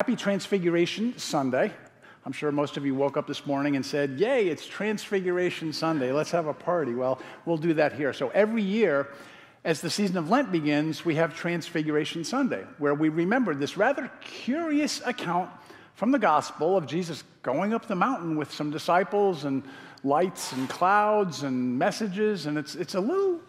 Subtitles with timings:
[0.00, 1.72] Happy Transfiguration Sunday.
[2.24, 6.12] I'm sure most of you woke up this morning and said, Yay, it's Transfiguration Sunday.
[6.12, 6.94] Let's have a party.
[6.94, 8.12] Well, we'll do that here.
[8.12, 9.08] So every year,
[9.64, 14.08] as the season of Lent begins, we have Transfiguration Sunday, where we remember this rather
[14.20, 15.50] curious account
[15.94, 19.64] from the gospel of Jesus going up the mountain with some disciples and
[20.04, 22.46] lights and clouds and messages.
[22.46, 23.40] And it's, it's a little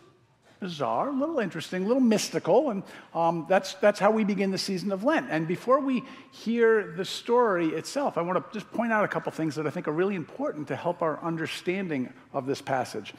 [0.60, 4.58] bizarre, a little interesting, a little mystical, and um, that's, that's how we begin the
[4.58, 5.28] season of Lent.
[5.30, 9.32] And before we hear the story itself, I want to just point out a couple
[9.32, 13.14] things that I think are really important to help our understanding of this passage.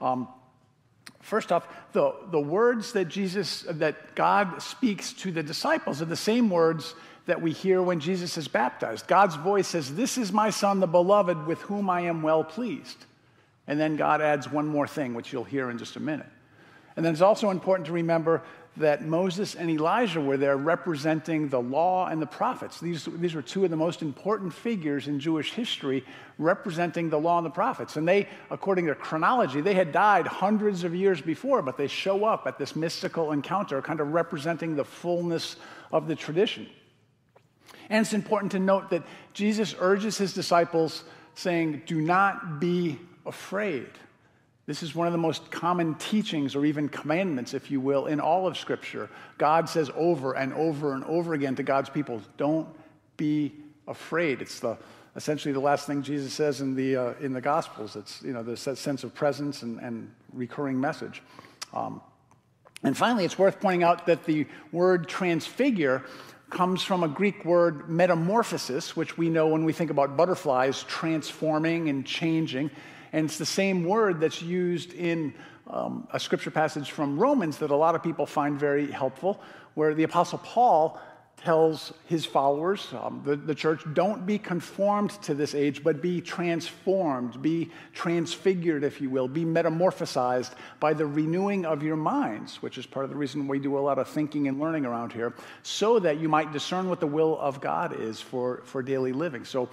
[0.00, 0.28] Um,
[1.20, 6.16] first off, the, the words that Jesus, that God speaks to the disciples are the
[6.16, 6.94] same words
[7.26, 9.06] that we hear when Jesus is baptized.
[9.06, 13.04] God's voice says, This is my son, the beloved, with whom I am well pleased.
[13.66, 16.26] And then God adds one more thing, which you'll hear in just a minute.
[16.96, 18.42] And then it's also important to remember
[18.78, 22.78] that Moses and Elijah were there representing the law and the prophets.
[22.78, 26.04] These, these were two of the most important figures in Jewish history
[26.38, 27.96] representing the law and the prophets.
[27.96, 32.24] And they, according to chronology, they had died hundreds of years before, but they show
[32.24, 35.56] up at this mystical encounter, kind of representing the fullness
[35.90, 36.68] of the tradition.
[37.88, 43.88] And it's important to note that Jesus urges his disciples, saying, Do not be afraid.
[44.66, 48.18] This is one of the most common teachings, or even commandments, if you will, in
[48.18, 49.08] all of Scripture.
[49.38, 52.68] God says over and over and over again to God's people, don't
[53.16, 53.52] be
[53.86, 54.42] afraid.
[54.42, 54.76] It's the,
[55.14, 57.94] essentially the last thing Jesus says in the, uh, in the Gospels.
[57.94, 61.22] It's you know, the sense of presence and, and recurring message.
[61.72, 62.00] Um,
[62.82, 66.02] and finally, it's worth pointing out that the word transfigure
[66.50, 71.88] comes from a Greek word metamorphosis, which we know when we think about butterflies transforming
[71.88, 72.70] and changing.
[73.12, 75.34] And it's the same word that's used in
[75.68, 79.40] um, a scripture passage from Romans that a lot of people find very helpful,
[79.74, 81.00] where the Apostle Paul
[81.36, 86.20] tells his followers, um, the, the church, don't be conformed to this age, but be
[86.20, 92.78] transformed, be transfigured, if you will, be metamorphosized by the renewing of your minds, which
[92.78, 95.34] is part of the reason we do a lot of thinking and learning around here,
[95.62, 99.44] so that you might discern what the will of God is for, for daily living.
[99.44, 99.68] So,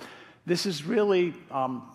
[0.45, 1.89] this is really um,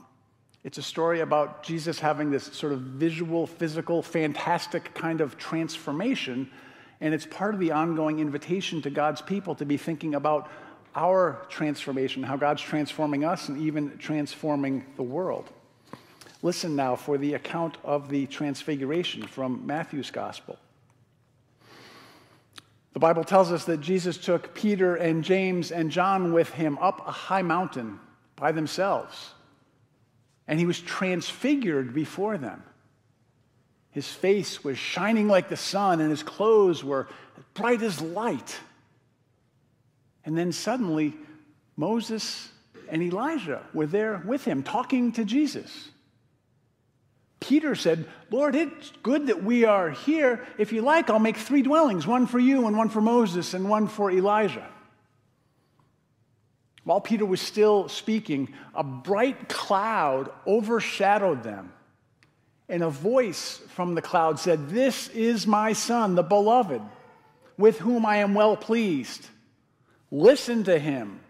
[0.69, 6.51] it's a story about Jesus having this sort of visual, physical, fantastic kind of transformation.
[7.01, 10.51] And it's part of the ongoing invitation to God's people to be thinking about
[10.95, 15.49] our transformation, how God's transforming us and even transforming the world.
[16.43, 20.59] Listen now for the account of the transfiguration from Matthew's gospel.
[22.93, 27.09] The Bible tells us that Jesus took Peter and James and John with him up
[27.09, 28.01] a high mountain
[28.37, 29.33] by themselves
[30.49, 32.63] and he was transfigured before them.
[33.91, 37.07] His face was shining like the sun, and his clothes were
[37.55, 38.57] bright as light.
[40.25, 41.15] And then suddenly,
[41.77, 42.49] Moses
[42.89, 45.91] and Elijah were there with him, talking to Jesus.
[47.41, 50.47] Peter said, Lord, it's good that we are here.
[50.59, 53.69] If you like, I'll make three dwellings one for you, and one for Moses, and
[53.69, 54.67] one for Elijah.
[56.89, 61.71] While Peter was still speaking, a bright cloud overshadowed them.
[62.67, 66.81] And a voice from the cloud said, This is my son, the beloved,
[67.59, 69.27] with whom I am well pleased.
[70.11, 71.21] Listen to him.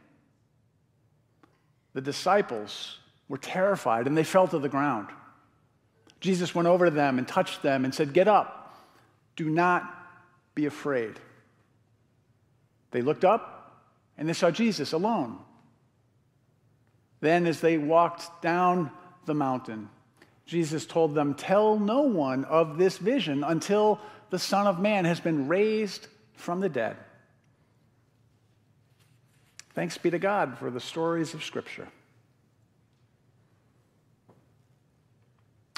[1.92, 5.08] The disciples were terrified and they fell to the ground.
[6.20, 8.78] Jesus went over to them and touched them and said, Get up.
[9.34, 9.92] Do not
[10.54, 11.18] be afraid.
[12.92, 13.57] They looked up
[14.18, 15.38] and they saw Jesus alone.
[17.20, 18.90] Then, as they walked down
[19.24, 19.88] the mountain,
[20.44, 24.00] Jesus told them, Tell no one of this vision until
[24.30, 26.96] the Son of Man has been raised from the dead.
[29.74, 31.88] Thanks be to God for the stories of Scripture.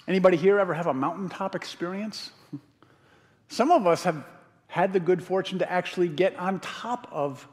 [0.08, 2.30] Anybody here ever have a mountaintop experience?
[3.48, 4.24] Some of us have
[4.66, 7.46] had the good fortune to actually get on top of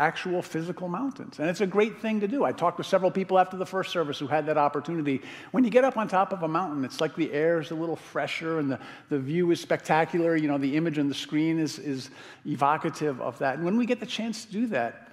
[0.00, 1.38] actual physical mountains.
[1.38, 2.42] And it's a great thing to do.
[2.42, 5.20] I talked to several people after the first service who had that opportunity.
[5.50, 7.74] When you get up on top of a mountain, it's like the air is a
[7.74, 8.80] little fresher and the,
[9.10, 10.36] the view is spectacular.
[10.36, 12.10] You know, the image on the screen is, is
[12.46, 13.56] evocative of that.
[13.56, 15.08] And when we get the chance to do that,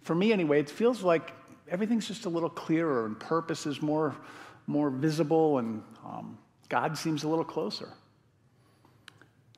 [0.00, 1.32] for me anyway, it feels like
[1.68, 4.16] everything's just a little clearer and purpose is more,
[4.66, 6.38] more visible and um,
[6.70, 7.90] God seems a little closer.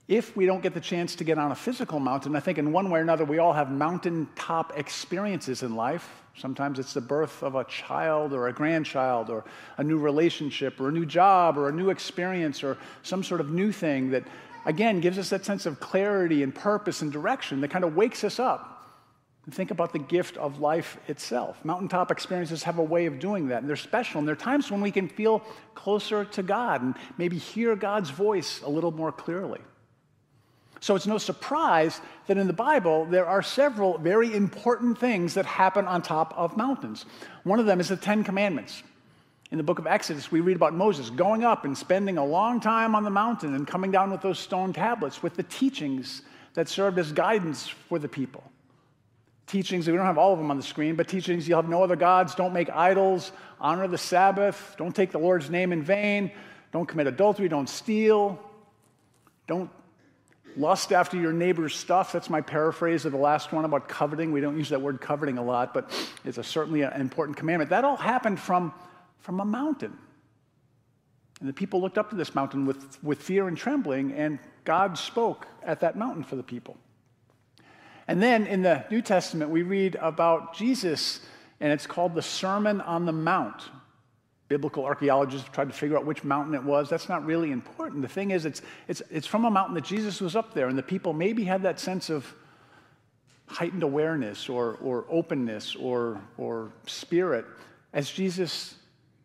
[0.07, 2.73] If we don't get the chance to get on a physical mountain, I think in
[2.73, 6.07] one way or another we all have mountaintop experiences in life.
[6.37, 9.45] Sometimes it's the birth of a child or a grandchild or
[9.79, 13.51] a new relationship or a new job or a new experience or some sort of
[13.51, 14.25] new thing that,
[14.67, 18.25] again, gives us that sense of clarity and purpose and direction that kind of wakes
[18.25, 18.73] us up.
[19.47, 21.65] And think about the gift of life itself.
[21.65, 24.19] Mountaintop experiences have a way of doing that, and they're special.
[24.19, 25.43] And there are times when we can feel
[25.75, 29.61] closer to God and maybe hear God's voice a little more clearly.
[30.81, 35.47] So it's no surprise that in the Bible there are several very important things that
[35.47, 37.07] happen on top of mountains.
[37.45, 38.83] One of them is the Ten Commandments.
[39.51, 42.61] In the book of Exodus, we read about Moses going up and spending a long
[42.61, 46.23] time on the mountain and coming down with those stone tablets with the teachings
[46.55, 48.43] that served as guidance for the people.
[49.47, 51.83] Teachings, we don't have all of them on the screen, but teachings you'll have no
[51.83, 56.33] other gods, don't make idols, honor the Sabbath, don't take the Lord's name in vain,
[56.73, 58.39] don't commit adultery, don't steal,
[59.47, 59.71] don't
[60.57, 62.13] Lust after your neighbor's stuff.
[62.13, 64.33] That's my paraphrase of the last one about coveting.
[64.33, 65.91] We don't use that word coveting a lot, but
[66.25, 67.71] it's a, certainly an important commandment.
[67.71, 68.73] That all happened from,
[69.19, 69.97] from a mountain.
[71.41, 74.97] And the people looked up to this mountain with, with fear and trembling, and God
[74.97, 76.77] spoke at that mountain for the people.
[78.07, 81.21] And then in the New Testament, we read about Jesus,
[81.61, 83.63] and it's called the Sermon on the Mount.
[84.49, 86.91] Biblical archaeologists tried to figure out which mountain it was.
[86.91, 88.03] That's not really important.
[88.03, 90.77] The thing is, it's, it's, it's from a mountain that Jesus was up there, and
[90.77, 92.35] the people maybe had that sense of
[93.47, 97.47] heightened awareness or, or openness or, or spirit
[97.93, 98.75] as Jesus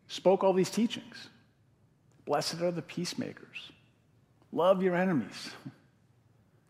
[0.08, 1.28] spoke all these teachings.
[2.24, 3.72] Blessed are the peacemakers.
[4.52, 5.50] Love your enemies.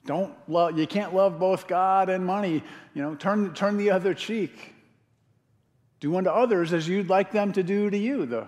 [0.07, 2.63] Don't love, you can't love both God and money.
[2.95, 4.75] You know, turn, turn the other cheek.
[6.01, 8.47] Do unto others as you'd like them to do to you, the,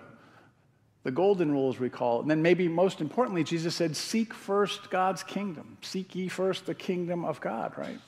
[1.03, 2.21] the golden rules we call it.
[2.23, 5.77] And then, maybe most importantly, Jesus said, Seek first God's kingdom.
[5.81, 7.99] Seek ye first the kingdom of God, right?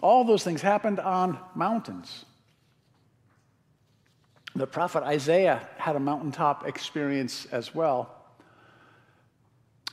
[0.00, 2.24] All those things happened on mountains.
[4.54, 8.14] The prophet Isaiah had a mountaintop experience as well.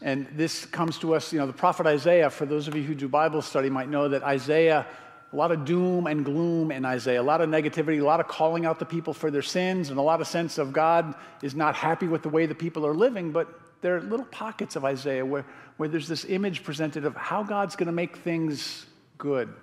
[0.02, 2.96] And this comes to us, you know, the prophet Isaiah, for those of you who
[2.96, 4.86] do Bible study, might know that Isaiah
[5.31, 8.28] a lot of doom and gloom in Isaiah, a lot of negativity, a lot of
[8.28, 11.54] calling out the people for their sins, and a lot of sense of God is
[11.54, 13.31] not happy with the way the people are living.
[13.31, 13.48] But
[13.81, 15.46] there are little pockets of Isaiah where,
[15.78, 18.88] where there's this image presented of how God's going to make things
[19.18, 19.54] good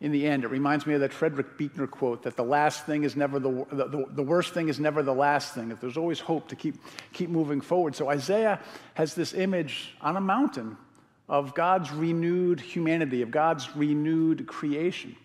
[0.00, 0.44] in the end.
[0.44, 3.64] It reminds me of that Frederick Buechner quote that the last thing is never the,
[3.70, 6.74] the, the worst thing is never the last thing, that there's always hope to keep,
[7.12, 7.94] keep moving forward.
[7.94, 8.60] So Isaiah
[8.94, 10.76] has this image on a mountain
[11.28, 15.16] of God's renewed humanity, of God's renewed creation.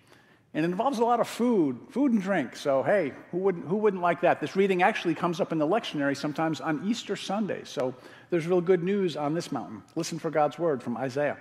[0.53, 2.57] And it involves a lot of food, food and drink.
[2.57, 4.41] So, hey, who wouldn't, who wouldn't like that?
[4.41, 7.61] This reading actually comes up in the lectionary sometimes on Easter Sunday.
[7.63, 7.93] So,
[8.29, 9.81] there's real good news on this mountain.
[9.95, 11.37] Listen for God's word from Isaiah.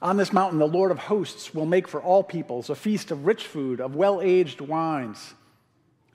[0.00, 3.26] On this mountain, the Lord of hosts will make for all peoples a feast of
[3.26, 5.34] rich food, of well aged wines,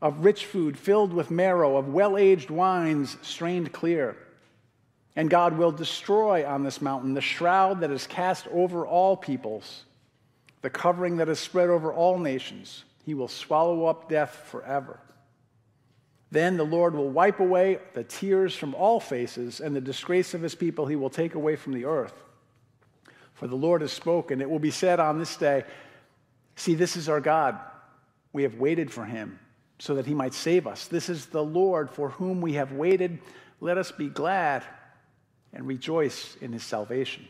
[0.01, 4.15] of rich food filled with marrow, of well aged wines strained clear.
[5.16, 9.84] And God will destroy on this mountain the shroud that is cast over all peoples,
[10.62, 12.86] the covering that is spread over all nations.
[13.06, 15.00] He will swallow up death forever.
[16.32, 20.41] Then the Lord will wipe away the tears from all faces, and the disgrace of
[20.41, 22.13] his people he will take away from the earth.
[23.34, 24.39] For the Lord has spoken.
[24.39, 25.65] It will be said on this day
[26.56, 27.58] See, this is our God.
[28.34, 29.39] We have waited for him
[29.80, 30.86] so that he might save us.
[30.86, 33.20] This is the Lord for whom we have waited.
[33.60, 34.63] Let us be glad
[35.53, 37.27] and rejoice in his salvation.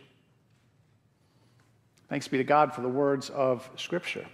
[2.10, 4.26] Thanks be to God for the words of Scripture.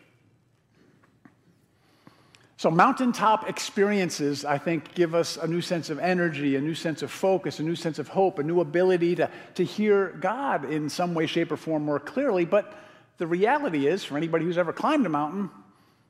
[2.60, 7.04] So, mountaintop experiences, I think, give us a new sense of energy, a new sense
[7.04, 10.90] of focus, a new sense of hope, a new ability to, to hear God in
[10.90, 12.46] some way, shape, or form more clearly.
[12.46, 12.74] But
[13.20, 15.52] the reality is, for anybody who's ever climbed a mountain,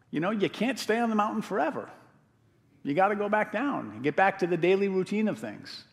[0.10, 1.90] you know, you can't stay on the mountain forever.
[2.82, 5.84] You got to go back down and get back to the daily routine of things.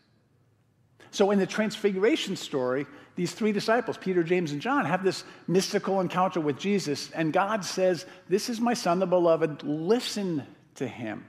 [1.15, 6.01] So, in the transfiguration story, these three disciples, Peter, James, and John, have this mystical
[6.01, 10.45] encounter with Jesus, and God says, This is my son, the beloved, listen
[10.75, 11.25] to him.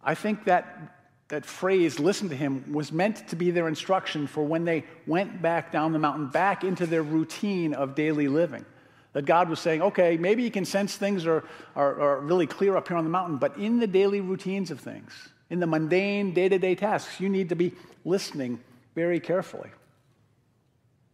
[0.00, 4.44] I think that, that phrase, listen to him, was meant to be their instruction for
[4.44, 8.64] when they went back down the mountain, back into their routine of daily living.
[9.12, 11.42] That God was saying, okay, maybe you can sense things are,
[11.74, 14.78] are, are really clear up here on the mountain, but in the daily routines of
[14.78, 17.72] things, in the mundane day to day tasks, you need to be
[18.04, 18.60] listening
[18.94, 19.70] very carefully.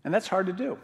[0.04, 0.78] And that's hard to do.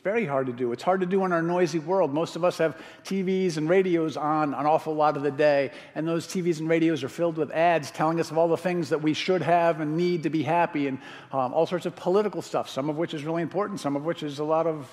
[0.00, 0.72] It's very hard to do.
[0.72, 2.14] It's hard to do in our noisy world.
[2.14, 6.08] Most of us have TVs and radios on an awful lot of the day, and
[6.08, 9.02] those TVs and radios are filled with ads telling us of all the things that
[9.02, 10.98] we should have and need to be happy, and
[11.32, 14.22] um, all sorts of political stuff, some of which is really important, some of which
[14.22, 14.88] is a lot of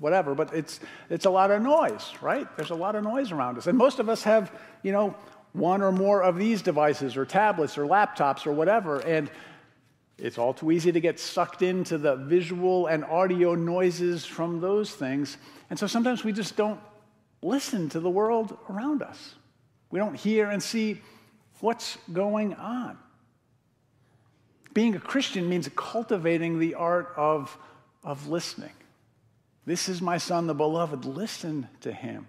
[0.00, 0.80] whatever, but it's,
[1.10, 2.46] it's a lot of noise, right?
[2.56, 3.66] There's a lot of noise around us.
[3.66, 4.50] And most of us have,
[4.82, 5.14] you know,
[5.58, 9.30] one or more of these devices or tablets or laptops or whatever, and
[10.18, 14.90] it's all too easy to get sucked into the visual and audio noises from those
[14.90, 15.36] things.
[15.70, 16.80] And so sometimes we just don't
[17.40, 19.34] listen to the world around us.
[19.90, 21.00] We don't hear and see
[21.60, 22.98] what's going on.
[24.74, 27.56] Being a Christian means cultivating the art of,
[28.04, 28.72] of listening.
[29.66, 31.04] This is my son, the beloved.
[31.04, 32.26] Listen to him.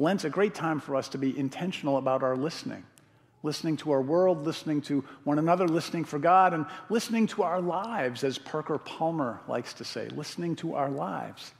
[0.00, 2.84] Lent's a great time for us to be intentional about our listening
[3.42, 7.60] listening to our world, listening to one another, listening for God, and listening to our
[7.60, 11.52] lives, as Parker Palmer likes to say, listening to our lives.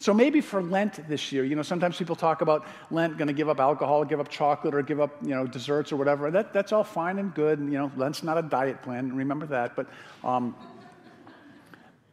[0.00, 3.34] So maybe for Lent this year, you know, sometimes people talk about Lent, going to
[3.34, 6.30] give up alcohol, give up chocolate, or give up, you know, desserts or whatever.
[6.30, 7.58] That, that's all fine and good.
[7.58, 9.14] And, you know, Lent's not a diet plan.
[9.14, 9.74] Remember that.
[9.74, 9.88] But
[10.24, 10.54] um,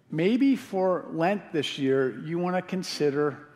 [0.09, 3.47] maybe for Lent this year, you want to consider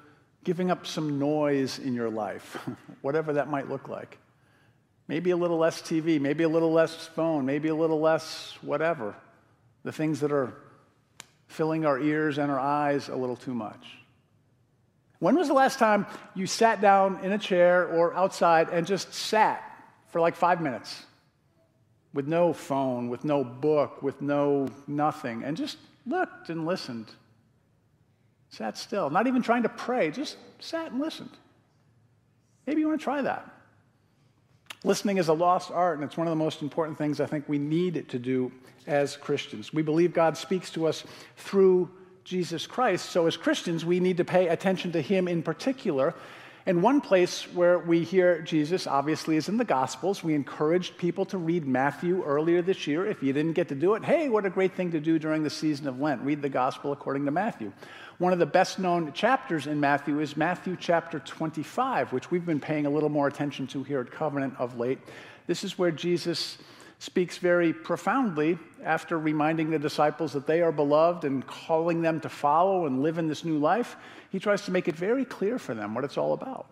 [0.43, 2.57] giving up some noise in your life,
[3.01, 4.17] whatever that might look like.
[5.07, 9.15] Maybe a little less TV, maybe a little less phone, maybe a little less whatever.
[9.83, 10.53] The things that are
[11.47, 13.97] filling our ears and our eyes a little too much.
[15.17, 16.05] When was the last time
[16.35, 19.61] you sat down in a chair or outside and just sat
[20.09, 21.03] for like five minutes
[22.13, 27.07] with no phone, with no book, with no nothing, and just looked and listened?
[28.49, 31.31] Sat still, not even trying to pray, just sat and listened.
[32.65, 33.49] Maybe you want to try that.
[34.83, 37.47] Listening is a lost art, and it's one of the most important things I think
[37.49, 38.51] we need to do
[38.87, 39.73] as Christians.
[39.73, 41.03] We believe God speaks to us
[41.35, 41.89] through
[42.23, 46.15] Jesus Christ, so as Christians, we need to pay attention to Him in particular.
[46.65, 50.23] And one place where we hear Jesus, obviously, is in the Gospels.
[50.23, 53.05] We encouraged people to read Matthew earlier this year.
[53.05, 55.43] If you didn't get to do it, hey, what a great thing to do during
[55.43, 56.21] the season of Lent.
[56.21, 57.71] Read the Gospel according to Matthew.
[58.17, 62.59] One of the best known chapters in Matthew is Matthew chapter 25, which we've been
[62.59, 64.99] paying a little more attention to here at Covenant of late.
[65.47, 66.57] This is where Jesus
[66.99, 72.29] speaks very profoundly after reminding the disciples that they are beloved and calling them to
[72.29, 73.95] follow and live in this new life.
[74.29, 76.67] He tries to make it very clear for them what it's all about.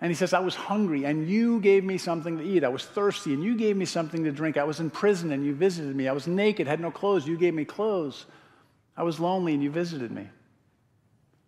[0.00, 2.64] And he says, I was hungry and you gave me something to eat.
[2.64, 4.56] I was thirsty and you gave me something to drink.
[4.56, 6.08] I was in prison and you visited me.
[6.08, 7.26] I was naked, had no clothes.
[7.26, 8.26] You gave me clothes.
[8.96, 10.28] I was lonely and you visited me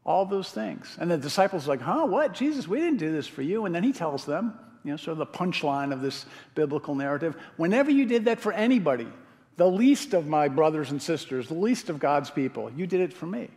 [0.08, 0.96] all those things.
[0.98, 2.32] And the disciples are like, huh, what?
[2.32, 3.66] Jesus, we didn't do this for you.
[3.66, 7.36] And then he tells them, you know, sort of the punchline of this biblical narrative.
[7.56, 9.08] Whenever you did that for anybody,
[9.56, 13.12] the least of my brothers and sisters, the least of God's people, you did it
[13.12, 13.48] for me.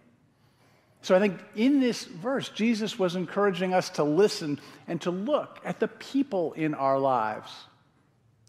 [1.04, 5.60] So I think in this verse, Jesus was encouraging us to listen and to look
[5.66, 7.52] at the people in our lives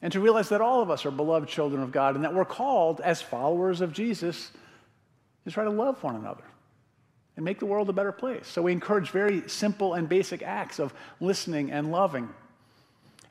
[0.02, 2.44] and to realize that all of us are beloved children of God and that we're
[2.44, 4.50] called as followers of Jesus
[5.44, 6.44] to try to love one another
[7.36, 8.46] and make the world a better place.
[8.46, 12.28] So we encourage very simple and basic acts of listening and loving.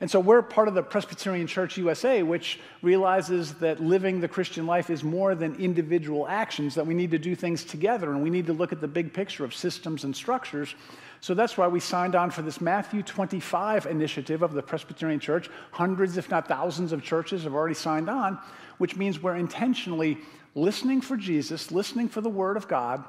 [0.02, 4.66] And so we're part of the Presbyterian Church USA, which realizes that living the Christian
[4.66, 8.28] life is more than individual actions, that we need to do things together and we
[8.28, 10.74] need to look at the big picture of systems and structures.
[11.20, 15.48] So that's why we signed on for this Matthew 25 initiative of the Presbyterian Church.
[15.70, 18.40] Hundreds, if not thousands, of churches have already signed on,
[18.78, 20.18] which means we're intentionally
[20.56, 23.04] listening for Jesus, listening for the Word of God,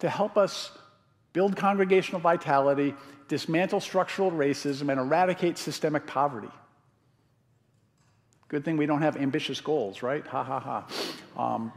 [0.00, 0.72] to help us
[1.38, 2.92] build congregational vitality,
[3.28, 6.50] dismantle structural racism, and eradicate systemic poverty.
[8.48, 10.26] Good thing we don't have ambitious goals, right?
[10.26, 10.78] Ha ha ha.
[11.40, 11.72] Um,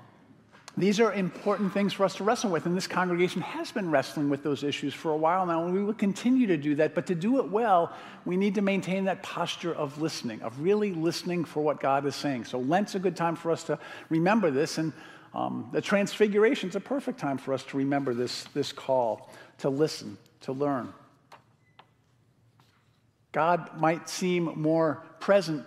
[0.76, 4.32] these are important things for us to wrestle with, and this congregation has been wrestling
[4.32, 6.96] with those issues for a while now, and we will continue to do that.
[6.96, 7.94] But to do it well,
[8.26, 12.16] we need to maintain that posture of listening, of really listening for what God is
[12.16, 12.46] saying.
[12.46, 13.78] So Lent's a good time for us to
[14.10, 14.92] remember this, and
[15.34, 19.70] um, the Transfiguration is a perfect time for us to remember this, this call, to
[19.70, 20.94] listen, to learn.
[23.32, 25.66] God might seem more present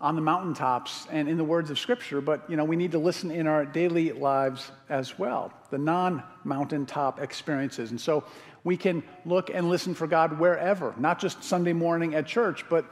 [0.00, 2.98] on the mountaintops and in the words of Scripture, but you know we need to
[2.98, 7.90] listen in our daily lives as well, the non-mountaintop experiences.
[7.90, 8.24] And so
[8.64, 12.84] we can look and listen for God wherever, not just Sunday morning at church, but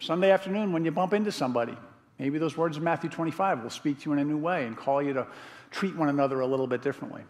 [0.00, 1.76] Sunday afternoon when you bump into somebody,
[2.18, 4.76] Maybe those words of Matthew 25 will speak to you in a new way and
[4.76, 5.26] call you to
[5.70, 7.22] treat one another a little bit differently.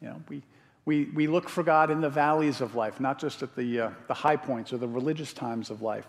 [0.00, 0.42] You know, we,
[0.84, 3.90] we, we look for God in the valleys of life, not just at the, uh,
[4.08, 6.06] the high points or the religious times of life.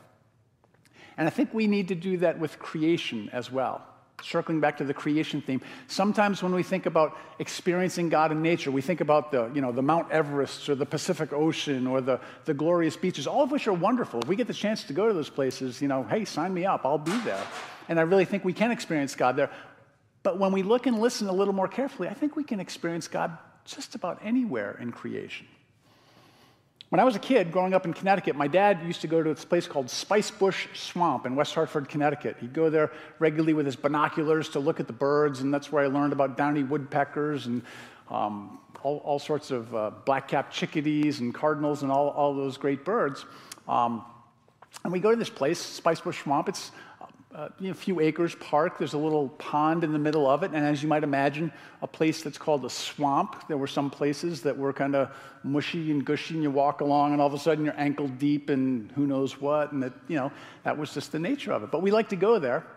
[1.17, 3.85] And I think we need to do that with creation as well.
[4.23, 8.71] circling back to the creation theme, sometimes when we think about experiencing God in nature,
[8.71, 12.19] we think about the, you know, the Mount Everest or the Pacific Ocean or the,
[12.45, 14.21] the glorious beaches, all of which are wonderful.
[14.21, 16.65] If we get the chance to go to those places, you know, hey, sign me
[16.65, 17.45] up, I'll be there.
[17.89, 19.49] And I really think we can experience God there.
[20.23, 23.07] But when we look and listen a little more carefully, I think we can experience
[23.07, 25.47] God just about anywhere in creation.
[26.89, 29.33] When I was a kid growing up in Connecticut, my dad used to go to
[29.33, 32.37] this place called Spicebush Swamp in West Hartford, Connecticut.
[32.39, 35.83] He'd go there regularly with his binoculars to look at the birds, and that's where
[35.83, 37.63] I learned about downy woodpeckers and
[38.11, 42.85] um, all, all, sorts of uh, black-capped chickadees and cardinals and all, all those great
[42.85, 43.25] birds.
[43.67, 44.05] Um,
[44.83, 46.47] and we go to this place, Spicebush Swamp.
[46.47, 46.71] It's
[47.33, 48.77] uh, a few acres park.
[48.77, 51.87] There's a little pond in the middle of it, and as you might imagine, a
[51.87, 53.47] place that's called a swamp.
[53.47, 55.09] There were some places that were kind of
[55.43, 58.49] mushy and gushy, and you walk along, and all of a sudden you're ankle deep
[58.49, 60.31] in who knows what, and that, you know,
[60.63, 61.71] that was just the nature of it.
[61.71, 62.67] But we like to go there,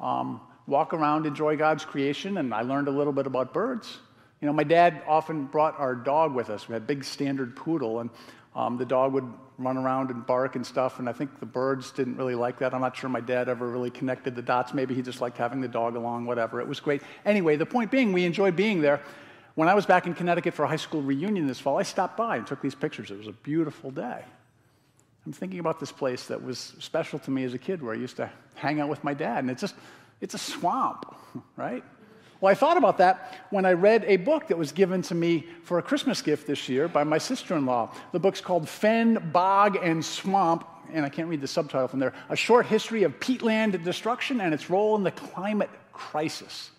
[0.00, 3.98] um, walk around, enjoy God's creation, and I learned a little bit about birds.
[4.40, 6.68] You know, my dad often brought our dog with us.
[6.68, 8.10] We had a big standard poodle, and
[8.56, 11.90] um, the dog would run around and bark and stuff, and I think the birds
[11.90, 12.72] didn't really like that.
[12.74, 14.72] I'm not sure my dad ever really connected the dots.
[14.72, 16.60] Maybe he just liked having the dog along, whatever.
[16.60, 17.02] It was great.
[17.26, 19.02] Anyway, the point being, we enjoyed being there.
[19.54, 22.16] When I was back in Connecticut for a high school reunion this fall, I stopped
[22.16, 23.10] by and took these pictures.
[23.10, 24.24] It was a beautiful day.
[25.26, 27.98] I'm thinking about this place that was special to me as a kid where I
[27.98, 29.74] used to hang out with my dad, and it's just,
[30.22, 31.14] it's a swamp,
[31.56, 31.84] right?
[32.40, 35.46] Well, I thought about that when I read a book that was given to me
[35.62, 37.90] for a Christmas gift this year by my sister in law.
[38.12, 42.12] The book's called Fen, Bog, and Swamp, and I can't read the subtitle from there
[42.28, 46.70] A Short History of Peatland Destruction and Its Role in the Climate Crisis.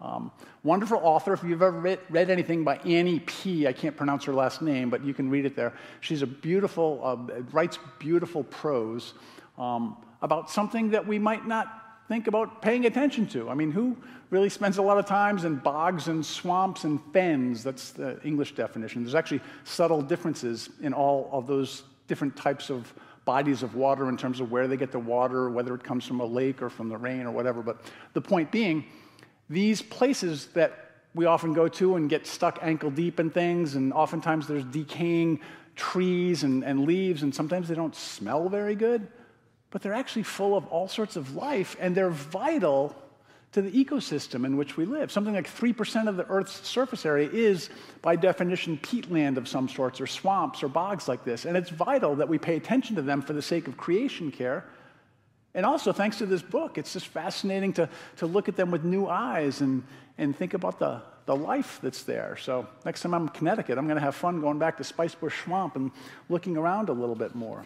[0.00, 0.30] Um,
[0.62, 1.32] wonderful author.
[1.32, 4.90] If you've ever read, read, anything by Annie P., I can't pronounce her last name,
[4.90, 5.72] but you can read it there.
[6.00, 9.14] She's a beautiful, uh, writes beautiful prose
[9.56, 13.50] um, about something that we might not think about paying attention to.
[13.50, 13.96] I mean, who
[14.30, 17.62] really spends a lot of times in bogs and swamps and fens?
[17.62, 19.04] That's the English definition.
[19.04, 22.92] There's actually subtle differences in all of those different types of
[23.26, 26.20] bodies of water in terms of where they get the water, whether it comes from
[26.20, 27.62] a lake or from the rain or whatever.
[27.62, 27.82] But
[28.14, 28.86] the point being,
[29.50, 33.92] these places that we often go to and get stuck ankle deep in things, and
[33.92, 35.40] oftentimes there's decaying
[35.76, 39.06] trees and, and leaves, and sometimes they don't smell very good
[39.70, 42.94] but they're actually full of all sorts of life, and they're vital
[43.52, 45.10] to the ecosystem in which we live.
[45.10, 47.70] Something like 3% of the Earth's surface area is,
[48.02, 51.46] by definition, peatland of some sorts, or swamps, or bogs like this.
[51.46, 54.66] And it's vital that we pay attention to them for the sake of creation care.
[55.54, 58.84] And also, thanks to this book, it's just fascinating to, to look at them with
[58.84, 59.82] new eyes and,
[60.18, 62.36] and think about the, the life that's there.
[62.36, 65.44] So, next time I'm in Connecticut, I'm going to have fun going back to Spicebush
[65.44, 65.90] Swamp and
[66.28, 67.64] looking around a little bit more.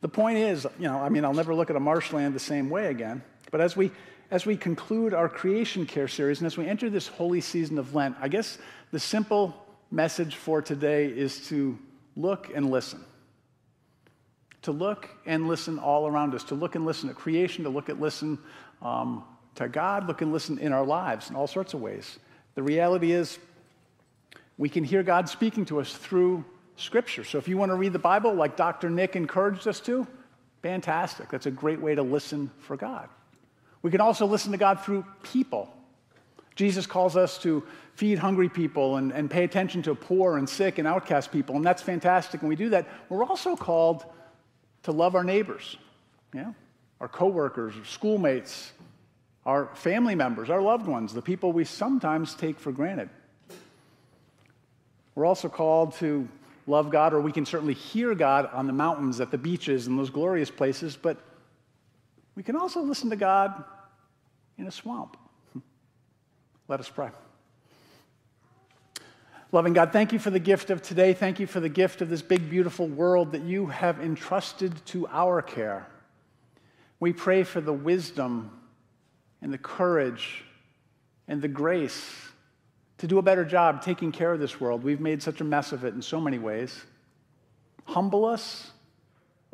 [0.00, 2.70] The point is, you know, I mean, I'll never look at a marshland the same
[2.70, 3.22] way again.
[3.50, 3.90] But as we
[4.30, 7.94] as we conclude our creation care series and as we enter this holy season of
[7.94, 8.58] Lent, I guess
[8.92, 11.76] the simple message for today is to
[12.16, 13.04] look and listen.
[14.62, 17.88] To look and listen all around us, to look and listen at creation, to look
[17.88, 18.38] and listen
[18.82, 19.24] um,
[19.56, 22.18] to God, look and listen in our lives in all sorts of ways.
[22.54, 23.38] The reality is,
[24.58, 26.44] we can hear God speaking to us through
[26.80, 27.24] Scripture.
[27.24, 28.90] So if you want to read the Bible like Dr.
[28.90, 30.06] Nick encouraged us to,
[30.62, 31.28] fantastic.
[31.30, 33.08] That's a great way to listen for God.
[33.82, 35.72] We can also listen to God through people.
[36.54, 37.62] Jesus calls us to
[37.94, 41.64] feed hungry people and, and pay attention to poor and sick and outcast people, and
[41.64, 42.40] that's fantastic.
[42.40, 42.86] And we do that.
[43.08, 44.04] We're also called
[44.82, 45.76] to love our neighbors,
[46.34, 46.52] yeah?
[47.00, 48.72] our coworkers, our schoolmates,
[49.46, 53.08] our family members, our loved ones, the people we sometimes take for granted.
[55.14, 56.28] We're also called to
[56.66, 59.98] love God, or we can certainly hear God on the mountains, at the beaches, and
[59.98, 61.18] those glorious places, but
[62.34, 63.64] we can also listen to God
[64.56, 65.16] in a swamp.
[66.68, 67.10] Let us pray.
[69.52, 71.12] Loving God, thank you for the gift of today.
[71.12, 75.08] Thank you for the gift of this big, beautiful world that you have entrusted to
[75.08, 75.88] our care.
[77.00, 78.52] We pray for the wisdom
[79.42, 80.44] and the courage
[81.26, 82.14] and the grace
[83.00, 84.84] to do a better job taking care of this world.
[84.84, 86.78] We've made such a mess of it in so many ways.
[87.86, 88.70] Humble us,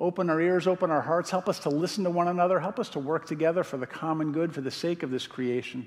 [0.00, 2.88] open our ears, open our hearts, help us to listen to one another, help us
[2.90, 5.86] to work together for the common good, for the sake of this creation.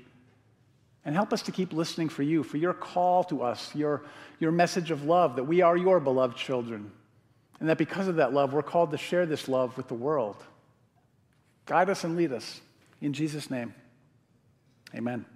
[1.04, 4.04] And help us to keep listening for you, for your call to us, your,
[4.38, 6.90] your message of love, that we are your beloved children.
[7.58, 10.42] And that because of that love, we're called to share this love with the world.
[11.66, 12.62] Guide us and lead us.
[13.02, 13.74] In Jesus' name,
[14.94, 15.26] amen.